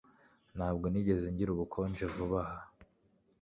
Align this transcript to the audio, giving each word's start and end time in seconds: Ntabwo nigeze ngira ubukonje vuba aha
Ntabwo 0.55 0.85
nigeze 0.89 1.25
ngira 1.33 1.51
ubukonje 1.53 2.05
vuba 2.13 2.39
aha 2.45 2.59